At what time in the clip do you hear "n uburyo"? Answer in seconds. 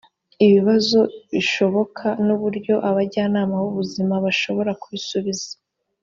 2.25-2.75